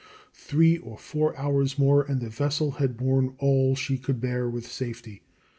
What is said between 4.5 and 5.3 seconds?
safety.